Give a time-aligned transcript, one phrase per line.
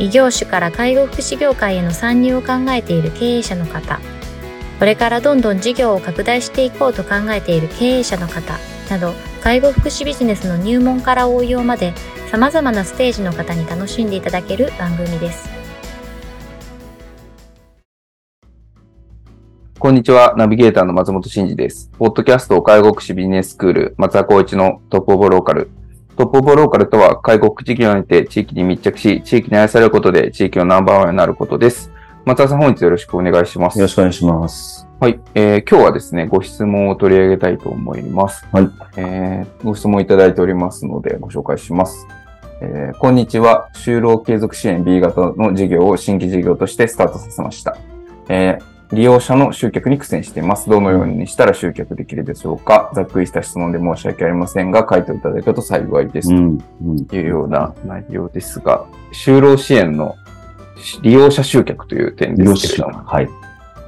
[0.00, 3.98] 異業種から介護福祉業界への参入を考えている経営者の方、
[4.78, 8.54] これからどんどん事業を拡大していこうと考えている経営者の方
[8.90, 11.94] など、介護福祉ビジネスの入門から応用まで
[12.30, 15.48] 様々なステージの方に楽しんでいただける番組です。
[19.80, 20.34] こんにちは。
[20.36, 21.90] ナビゲーターの松本慎二です。
[21.98, 25.70] ポッドキャスト介護福祉ビジネススクール松田光一のトップオブローカル
[26.18, 31.92] トップオブローカルとは、介護福祉事業にて地域に密着し、地域に愛されることで地域のナンバーワンになることです。
[32.24, 33.78] 松田さん、本日よろしくお願いします。
[33.78, 34.88] よろしくお願いします。
[34.98, 38.44] はい、えー、今日はですね、ご質問を取り上げたいと思います。
[38.50, 38.68] はい。
[38.96, 42.08] えー、ご質問いただいておりますので、ご紹介します。
[42.62, 43.68] えー、こんにちは。
[43.74, 47.76] 就労継続支援 B 型の事業を新規事業としてスタートさせました。
[48.28, 50.68] えー、利用者の集客に苦戦しています。
[50.70, 56.28] どのようにしたら集客できるでしょうかざっくりした質問で申し訳ありませんが、回答いただけると幸いです。
[57.06, 60.16] というような内容ですが、就労支援の
[61.02, 63.04] 利用者集客という点ですけれども。
[63.04, 63.28] はい。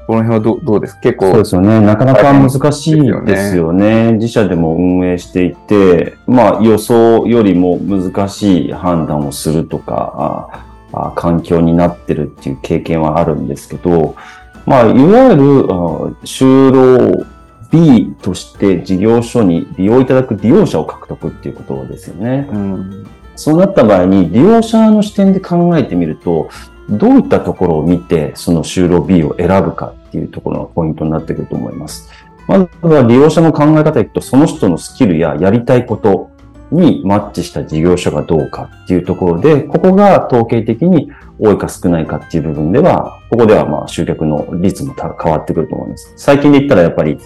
[0.07, 1.01] この辺はどどうですか？
[1.03, 1.27] 結構。
[1.27, 1.81] そうですよね。
[1.81, 4.15] なかなか難しいですよね。
[4.15, 14.17] 自社でも運営していて、まあ予想よりも難しい判断をするとか、あ環境になってるっていう経験はあるんですけど、
[14.67, 15.63] まあ、いわゆる
[16.25, 17.27] 就労
[17.71, 22.49] B として事業所に利用いただく利用者を獲得っていうことですよね。
[22.53, 26.51] うん、そうなった場合に利用者の視点で考えてみると、
[26.89, 32.11] どういったところを見てその就労 B を選ぶかっていうところがポイントになってくると思います。
[32.49, 36.31] まずは利用者の考え方でいくと、その人のスキルややりたいこと
[36.71, 46.13] にマッチした事業所がどうかっていうところで、ここが統計的に多いか少ないかっていう部分では、ここではまあ集客の率も変わってくると思います。
[46.17, 47.19] 最近で言ったらやっぱり、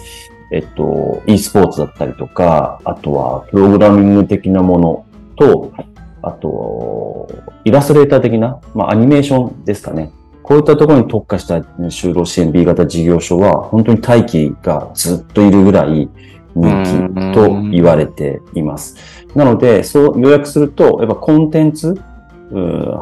[0.51, 5.73] えっと、e スポーツだったりとか、あとはプログラミング的なものと、
[6.21, 7.29] あと、
[7.63, 10.11] イラストレーター的な、まあアニメーションですかね。
[10.41, 16.07] こういったところに特化した就労支援 B 型事業所は、本当に待機がずっといるぐらい
[16.55, 16.83] 人
[17.13, 19.24] 気と言われています。
[19.35, 21.99] なので、そう予約すると、やっぱコンテンツ、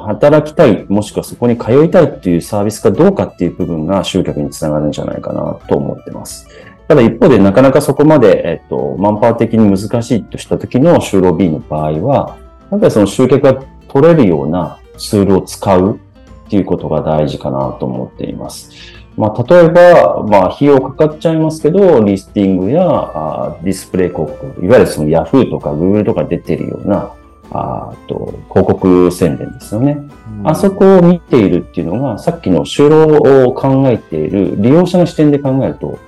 [0.05, 6.47] 働きたい、もしくはそこに通いたいっていうサービスかどうかっていう部分が集客につながるんじゃないかなと思ってます。
[6.88, 12.38] ただ一方でなかなかそこまで、えっと、マンパワー的に難しいとした時の就労 B の場合は、
[12.71, 16.00] やっぱりその集客が取れるようなツールを使う
[16.45, 18.71] っていうことが大事かなと思っています。
[19.16, 27.12] まあ、例えば、まあ、費用かかっちゃいますけど、リスティングやあディスプレイ広告、いわゆるその Yahoo とか Google とか出てるような、
[27.51, 30.01] あと広告宣伝ですよね、
[30.40, 30.50] うん。
[30.50, 36.00] あそこを見ているっていうのが、さっきの就労を考えている利用者の視点で考えると、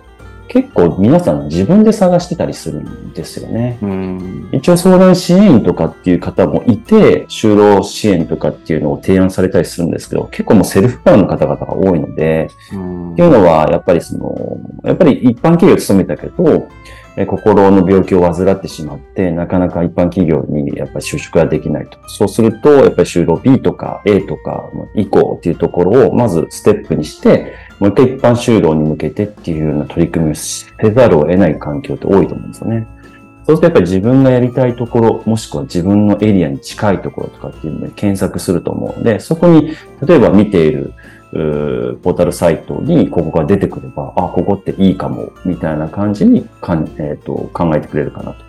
[0.47, 3.77] 結構皆さん自分で探してたりするんですよね。
[3.81, 16.67] うん、一応相談支援員とかっていう方もいて、就労支援とかっていうのを提案されたりするんですけど、結構もうセルフプランの方々が多いので、うん、っていうのはやっぱりその、やっぱり一般企業を勤めたけど、
[17.27, 21.97] 心の病気を患ってしまって、なかなか一般企業にやっぱり就職ができないと。
[22.09, 32.87] そうすると、やっぱり就労 B とか A とか以降っていうところをまずステップにして、もう一回一般就労に向けてっていうような取り組みをせざるを得ない環境って多いと思うんですよね。
[33.45, 39.75] そうするとやっぱり自分がやりたいところ、もしくは自分のエリアに近いところとかっていうので検索すると思うので、そこに
[40.07, 40.93] 例えば見ている
[42.01, 48.45] ポータルサイトにここが出てくれば、あ、ここっていいかも、みたいな感じにかん、えーと、考えてくれるかなと。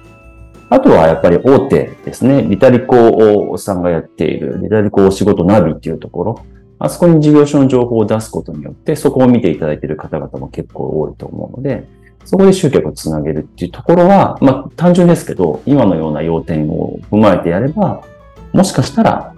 [0.68, 2.42] あとはやっぱり大手ですね。
[2.42, 6.42] リタリコさんがやっているリタリコお仕事ナビっていうところ。
[6.78, 11.86] あそこに事業所の情報を出すことによって、そこを見ていただいている方々も結構多いと思うので、
[12.24, 18.02] そこで集客をつなげるっていうところは、まあ単純ですけど、今のような要点を踏まえてやれば、
[18.52, 19.34] もしかしたら、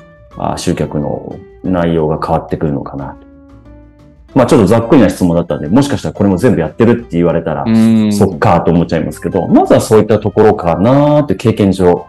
[0.56, 3.26] 集客の内容が変わってくるのかなと。
[4.34, 7.64] まあちょっとざっくりな質問だったんで、もしかしたらこれも全部やってるって言われたら、
[8.12, 12.06] そっかと思っちゃいますけど、まずはそういったところかなって経験上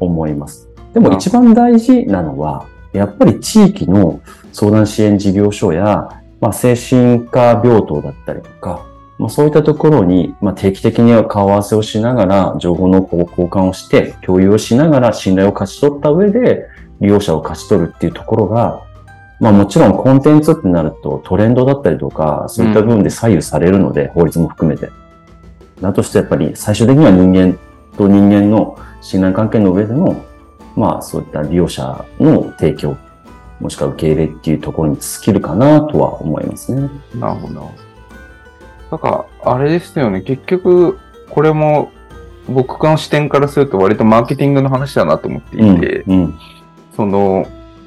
[0.00, 0.68] 思います。
[0.92, 4.20] でも一番大事なのは、やっぱり地域の
[4.52, 8.86] 相談支援事業所や、まあ、精神科病棟だったりとか、
[9.18, 16.66] まあ、そういったところに、まあ、定期的には顔合わせをしながら、情報の交換をして、共有をしながら信頼を勝ち取った上で、
[17.00, 18.82] 利用者を勝ち取るっていうところが、
[19.40, 24.90] まあもちろんコンテンツってなるとトレンドだったりとか、そういった部分で左右されるので、法律も含めて。
[25.80, 27.58] だとしてやっぱり最終的には人間
[27.96, 30.14] と人間の信頼関係の上での、
[30.76, 32.96] まあそういった利用者の提供、
[33.60, 36.90] もしくは受け入れっていうところに尽きるかなとは思いますね。
[37.14, 37.70] なるほど。
[38.90, 40.22] なんか、あれですよね。
[40.22, 40.98] 結局、
[41.30, 41.92] これも
[42.48, 46.38] 僕の視点からすると割とマーケティングの話だなと思っていて、うん、うん
[46.96, 47.46] その、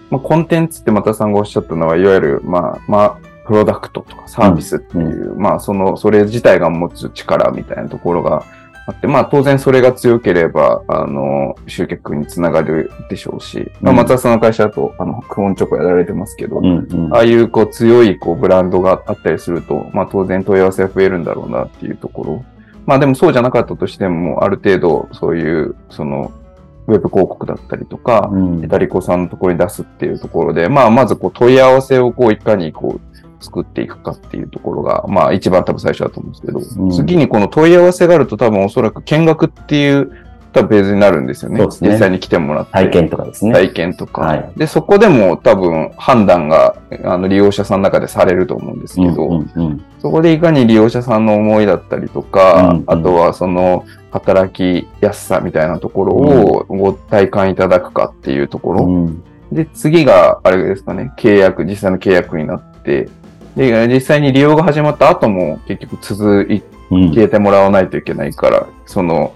[0.10, 8.46] まあ、コンテンツって又さんがおっしゃったのは、いわゆる、まあ、まあ、プロダクトとかサービスっていう、まあ、その、それ自体が持つ力みたいなところが
[8.86, 13.98] あって、まあ、当然それが強ければ、あの、集客につながるでしょうし、まあ、うん。
[13.98, 17.14] 松田さんの会社だと、あの、クオンチョコやられてますけど、うんうん。
[17.14, 22.46] ああいうこう強いこうブランドがあったりすると、まあ当然問い合わせが増えるんだろうなっていうところ。
[22.86, 26.34] まあでもそうじゃなかったとしても、ある程度そういう、その、
[26.88, 28.60] ウェブ広告だったりとか、うん。
[28.60, 33.13] メタリコさんのところに出すっていうところで、まあまずこう問い合わせをこういかにこう
[33.44, 40.12] 作っていくかっていうところが、まあ一番多分最初だと思うんですけど、うん次にこの問い合わせがあると多分おそらく見学っていう
[40.54, 41.58] 多分ベースになるんですよね。
[41.58, 42.72] そうですね実際に来てもらって。
[42.72, 43.52] 体験とかですね。
[43.52, 44.22] 体験とか。
[44.22, 58.86] はいで、そこでも多分判断があの利用者さんの中でされると思うんですけど、うんうんうんそこでいかに利用者さんの思いだったりとか、うんうんあとはその働きやすさみたいなところをご体感いただくかっていうところ。
[58.86, 59.24] うん
[59.54, 63.08] で、次があれですかね、契約、実際の契約になって、
[63.56, 67.10] で、実際に利用が始まった後も結局続いうん。
[67.10, 69.34] 消えてもらわないといけないから、その、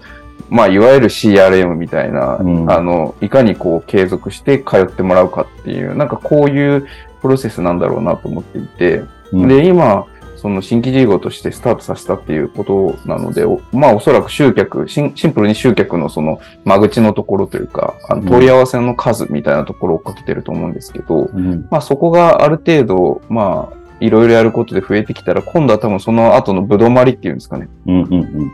[0.48, 2.70] まあ、いわゆる CRM みたいな、うん。
[2.70, 6.86] あの、いかにこう継続して通ってもらうかっていう、なんかこういう
[7.20, 9.48] プロセスなんだろうなと思っていて、うん。
[9.48, 10.06] で、今、
[10.36, 18.28] その新規事業としてスタートさせたっていうことなので、おまあおそらく集客、シンプルに集客のその間口のところというか、あのうん。
[18.28, 21.66] 問い合わせの数みたいなところをかけてると思うんですけど、うん。
[21.72, 27.68] まあそこがある程度、まあ、いろいろやることで増えてきたら、今度は多分その後のぶどまりっていうんですかね。
[27.86, 28.52] うんうんうん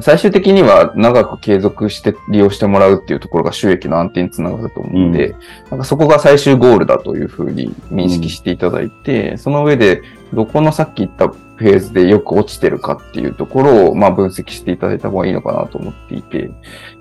[0.00, 5.34] 最終的には長く継続して利用してもらうっていうところが収益の安定につながると思うので、
[5.70, 10.02] なんかそこが最終ゴールだというふうに認識していただいて、その上で
[10.32, 16.50] どこのさっき言ったフェーズでよく落ちてるかっていうところをまあ分析していただいた方がいいのかなと思っていて、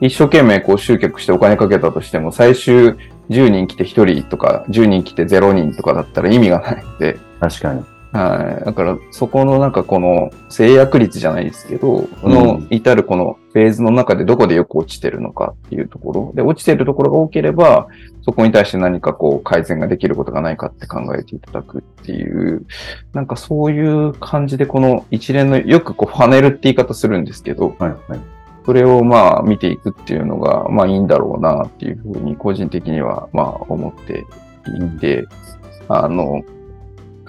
[0.01, 2.95] 一生懸命こう集客してお金かけたとしても最終
[3.29, 7.83] 10人来て1人とか10人来て0人とかだったら意味がないので、確かに。
[8.11, 8.65] はい。
[8.65, 16.31] だから、そこのなんかこの制約率じゃないですけど、こうんの至るこのフェーズの中でどこでよく落ちてるのかっていうところ。
[16.35, 17.87] で、落ちてるところが多ければ、
[18.23, 22.65] そこに対して何かこう改善ができることがないかって考えていただくっていう、
[23.13, 28.19] なんかそういう感じでこの一連の、よくこうファネルって言い方するんですけど、はいはい。
[28.65, 34.25] それをまあ見ていくっていうのが、まあいいんだろうなっていうふうに個人的にはまあ思って
[34.77, 35.27] いて、
[35.87, 36.43] あの、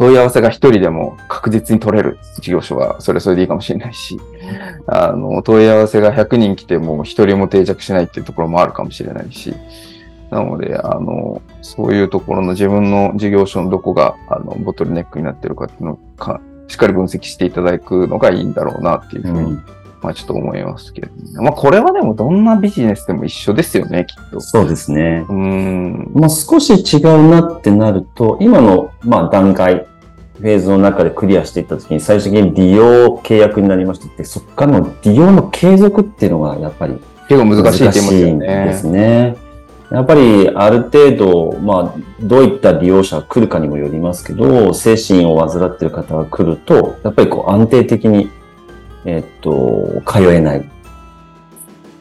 [0.02, 4.18] 問い合わせが一人でも確実に取れる事業所はそれそれでいいかもしれないし、
[4.88, 9.54] あの、問い合わせが100人来ても一人も定着しないっていうところもあるかもしれないし、
[10.30, 19.64] なので、あの、そういうところの自分の事業所のどこが、あの、ボトルネックになってるかっていうのをか、しっかり分析していただくのがいいんだろうなっていうふうに、うん
[20.02, 24.40] まあちょっと思いますけど、ね、まあこれはでもどんなビジネスでも一緒ですよね、きっと。
[24.40, 25.24] そうですね。
[25.28, 26.10] うーん。
[26.12, 29.86] まあ、少し違うなってなると、今の、まあ、段階、
[30.42, 38.32] フェーズの中でクリアしていったときに、最終的に利用契約になりましたって、そこからの利用の継続っていうのが、やっぱり結構難しいですね。
[38.88, 39.36] ね。
[39.92, 48.28] やっぱり、ある程度、まあ、どういった利用者が来るかにもよりますけど、精神を患っている方が来ると、やっぱりこう安定的に、
[49.04, 50.68] えっと、通えない。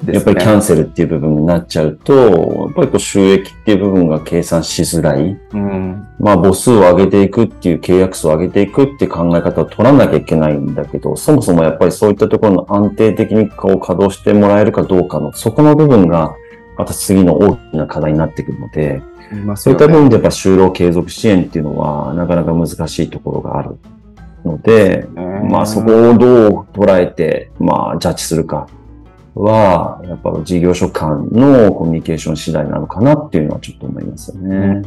[0.07, 2.27] やっぱりキャンセルっていう部分になっちゃうと、や
[2.71, 5.37] っぱりこう収益っていう部分が計算しづらい。
[5.53, 6.07] うん。
[6.19, 16.35] まあ母数を上げていくっていう契約数を上げていくっていう考え方を取らなきゃいけないんだけど、そもそもやっぱりそういったところの安定的にこう稼働してもらえるかどうかの、そこの部分が、
[16.77, 19.03] また次の大きな課題になってくるので、
[19.55, 23.77] そういった部分でやっぱ就労継続支援っていうのは、なかなか難しいところがある
[24.43, 25.07] ので、
[25.49, 28.67] まあそこをどう捉えて、まあジャッジするか
[29.35, 34.83] は、やっぱ事業所間のコミュニケーション次第なのかなっていうのはちょっと思いますよね。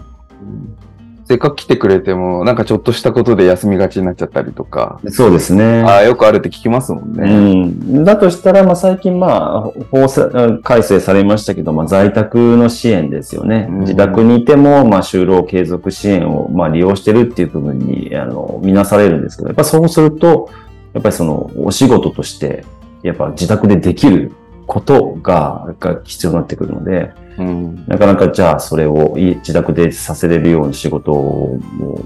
[1.27, 5.83] せっかく来てくれても、なんかちょっとしたことで休みがちになっちゃったりとか、そうですね。
[5.83, 7.65] ああ、よくあるって聞きますもんうね。
[7.65, 10.29] ん、だとしたら、まあ、最近、まあ、法制
[10.63, 13.69] 改正されましたけど、まあ、在宅の支援ですよね。
[13.71, 20.51] うん自宅にいても、まあ、就労継続支援を、まあ、利用してるっていう部分に、あの、見なされるんですけど、やっぱそうすると、
[20.93, 22.65] やっぱりその、お仕事として、
[23.05, 24.33] やっぱ自宅でできる
[24.67, 27.85] ことがが必要になってくるので、うん。
[27.87, 31.59] なかなかじゃあそれを家自宅でさせれるように仕事を、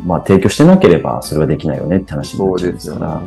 [0.04, 3.22] まあ、提供してなければそれはできないよねって話になっちゃうんですすから、。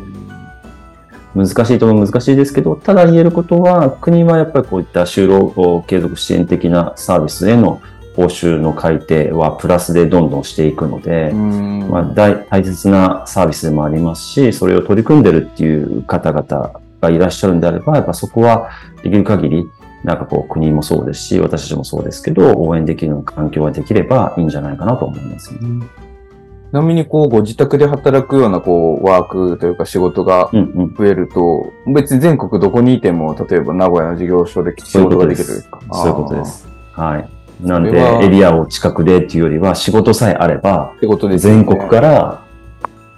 [1.33, 7.81] 難しいとも難しいですけど、ただ言えることは、国はやっぱりこういった就労継続支援的なサービスへの
[8.17, 11.89] 報酬の改定はプラスでどんどんしていくので、うん。
[11.89, 18.69] まあ、大大切なサービスでもありますし、それを取り組んでるっていう方々がいらっしゃるんであれば、やっぱそこは
[19.03, 19.69] できる限り、
[20.03, 25.59] なんかこう国もそうですし、私たちもそうですけど、応援できる環境ができればいいんじゃないかなと思います、ね。
[25.59, 30.95] ちなみに、こう、ご自宅で働くような、こう、ワークというか仕事がうんうん。
[30.95, 35.45] 増えると、別に全国どこにいても、例えば名古屋の事業所で仕事ができる
[35.91, 36.45] そういうことで。
[36.45, 36.67] す。
[36.93, 37.29] はい。
[37.61, 37.91] なんで、
[38.23, 42.41] エリアを近くでっていうよりは、仕事さえあればってことですよね全国から、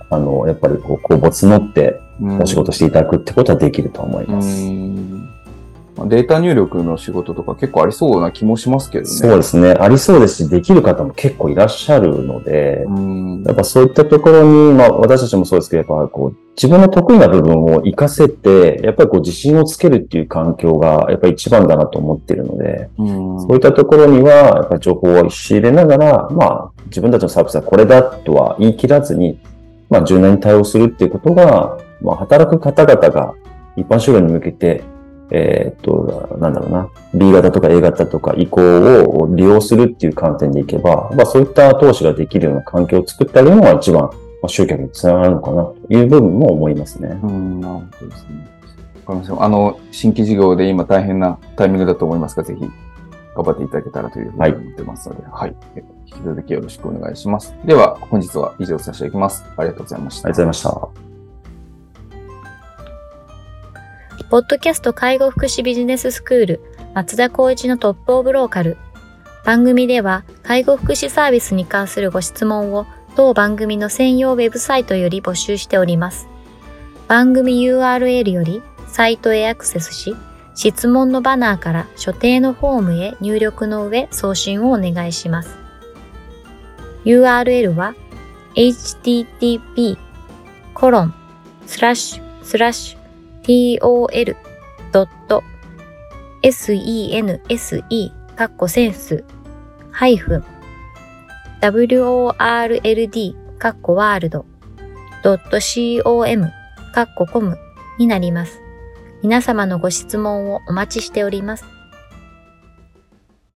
[0.10, 5.04] あの、やっぱりこう、公募募ってお仕事していただくってことはできると思います。
[6.06, 9.10] データ入力の仕事とか結構ありそうな気もしますけどね。
[9.10, 9.72] そうですね。
[9.80, 29.38] ありそうですし、できる方も結構いらっしゃるので、うんやっぱそういったところに、まあ私たちもそうですけど、やっぱこう、自分の得意な部分を活かせて、やっぱりこう自信をつけるっていう環境が、やっぱり一番だなと思ってるので、うんそういったところには、やっぱり情報を仕入れながら、まあ自分たちのサービスはこれだとは言い切らずに、
[29.90, 33.34] まあ柔軟に対応するっていうことが、まあ働く方々が
[33.76, 34.84] 一般就労に向けて、
[35.32, 38.62] えーっと、なんだろうな、B 型とか A 型とか移行
[39.06, 44.10] を利用するっていう観点でいけば、まあそういった投資ができるような環境を作ってあげるのが一番、ま
[44.44, 47.20] あ、集客につながるのかなという部分も思いますね。
[47.24, 48.48] うん、なるほどですね。
[49.06, 49.44] わかりました。
[49.44, 52.62] あの、新規事業で今大変なタイミングだと思いますが、ぜひ
[53.36, 55.56] 頑張っていただけたらというふうに思ってますので、はい。
[55.76, 57.56] 引き続きよろしくお願いします。
[57.66, 59.44] では、本日は以上させていただきます。
[59.58, 60.28] ありがとうございました。
[60.28, 61.13] ありがとうございました。
[64.34, 66.62] ポッドキャスト介護福祉ビジネススクール
[66.96, 68.78] 松田光一のトップオブローカル。
[69.46, 76.28] 番組では介護福祉サービスに関するご質問を当番組の専用ウェブサイトより募集しております。
[77.08, 80.16] 番組 URL よりサイトへアクセスし、
[80.56, 85.60] 質問のバナーから所定のフォームへ入力の上送信をお願いします。
[87.06, 87.94] URL は
[88.56, 89.96] http
[93.44, 95.14] tol.sense
[98.36, 99.24] カッコセンス
[99.92, 100.46] ハイフン
[101.62, 104.46] world カッコワールド
[105.24, 106.52] .com
[106.94, 107.58] カッココム
[107.98, 108.60] になります。
[109.22, 111.73] 皆様のご質問をお待ちしております。